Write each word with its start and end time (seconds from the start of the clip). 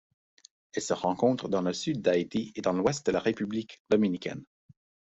Elle 0.73 0.81
se 0.81 0.93
rencontre 0.93 1.47
dans 1.47 1.61
le 1.61 1.73
Sud 1.73 2.01
d'Haïti 2.01 2.53
et 2.55 2.61
dans 2.63 2.73
l'ouest 2.73 3.05
de 3.05 3.11
la 3.11 3.19
République 3.19 3.83
dominicaine. 3.91 4.43